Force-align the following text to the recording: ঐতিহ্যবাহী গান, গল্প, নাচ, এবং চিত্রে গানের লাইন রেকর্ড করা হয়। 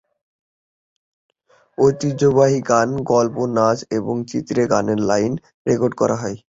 ঐতিহ্যবাহী 1.77 2.59
গান, 2.69 2.89
গল্প, 3.11 3.35
নাচ, 3.55 3.79
এবং 3.97 4.15
চিত্রে 4.27 4.61
গানের 4.71 4.99
লাইন 5.09 5.33
রেকর্ড 5.67 5.93
করা 6.01 6.15
হয়। 6.21 6.37